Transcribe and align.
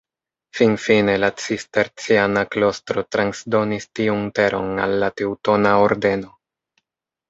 Finfine 0.59 1.15
la 1.23 1.29
cisterciana 1.41 2.43
klostro 2.57 3.05
transdonis 3.17 3.89
tiun 4.01 4.27
Teron 4.41 4.77
al 4.89 5.01
la 5.07 5.15
Teŭtona 5.23 5.81
Ordeno. 5.89 6.39